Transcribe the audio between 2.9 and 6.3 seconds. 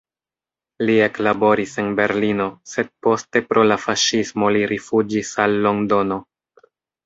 poste pro la faŝismo li rifuĝis al Londono.